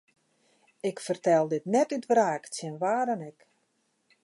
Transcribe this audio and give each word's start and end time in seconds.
Ik 0.89 0.97
fertel 1.05 1.43
dit 1.51 1.65
net 1.73 1.89
út 1.95 2.09
wraak 2.11 2.43
tsjin 2.47 2.79
wa 2.81 2.95
dan 3.07 3.21
ek. 3.31 3.39